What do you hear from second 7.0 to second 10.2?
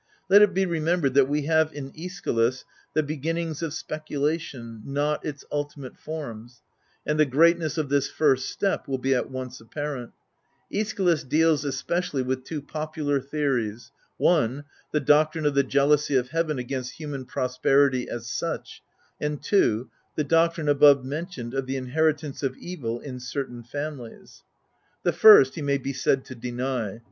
and the greatness of this first step will be at once apparent.